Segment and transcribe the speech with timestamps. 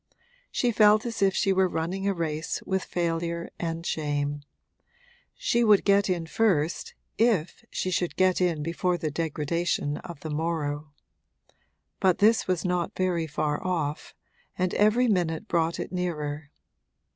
[0.49, 4.41] She felt as if she were running a race with failure and shame;
[5.35, 10.31] she would get in first if she should get in before the degradation of the
[10.31, 10.91] morrow.
[11.99, 14.15] But this was not very far off,
[14.57, 16.49] and every minute brought it nearer.